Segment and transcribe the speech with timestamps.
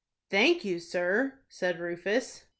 [0.31, 2.45] "Thank you, sir," said Rufus.